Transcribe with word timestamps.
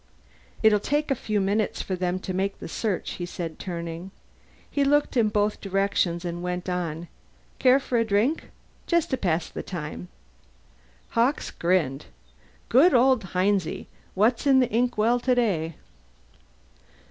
"It'll 0.63 0.79
take 0.79 1.11
a 1.11 1.13
few 1.13 1.39
minutes 1.39 1.83
for 1.83 1.95
them 1.95 2.17
to 2.21 2.33
make 2.33 2.57
the 2.57 2.67
search," 2.67 3.11
he 3.11 3.25
said, 3.27 3.59
turning. 3.59 4.09
He 4.67 4.83
looked 4.83 5.15
in 5.15 5.29
both 5.29 5.61
directions 5.61 6.25
and 6.25 6.41
went 6.41 6.67
on, 6.67 7.07
"Care 7.59 7.79
for 7.79 7.99
a 7.99 8.03
drink? 8.03 8.49
Just 8.87 9.11
to 9.11 9.17
pass 9.17 9.47
the 9.47 9.61
time?" 9.61 10.07
Hawkes 11.09 11.51
grinned. 11.51 12.07
"Good 12.67 12.95
old 12.95 13.23
Hinesy! 13.35 13.85
What's 14.15 14.47
in 14.47 14.59
the 14.59 14.71
inkwell 14.75 15.19
today?" 15.19 15.75